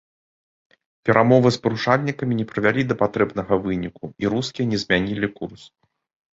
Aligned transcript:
Перамовы 1.09 1.51
з 1.57 1.61
парушальнікамі 1.65 2.33
не 2.41 2.47
прывялі 2.53 2.81
да 2.93 2.99
патрэбнага 3.03 3.53
выніку, 3.69 4.13
і 4.25 4.35
рускія 4.37 4.65
не 4.73 4.77
змянілі 4.89 5.27
курс. 5.41 5.61